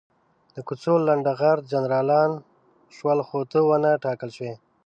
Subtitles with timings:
[0.55, 2.31] د کوڅو لنډه غر جنرالان
[2.95, 4.53] شول، خو ته ونه ټاکل شوې.